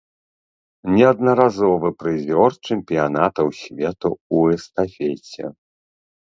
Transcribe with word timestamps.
Неаднаразовы 0.93 1.89
прызёр 2.01 2.51
чэмпіянатаў 2.69 3.47
свету 3.61 4.09
ў 4.35 4.57
эстафеце. 4.57 5.45